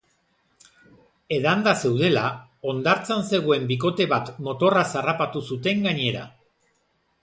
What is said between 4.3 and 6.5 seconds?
motorraz harrapatu zuten gainera.